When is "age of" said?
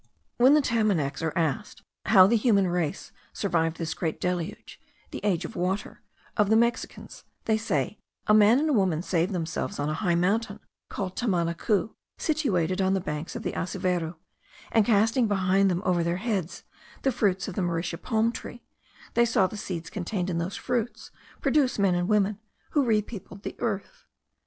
5.23-5.55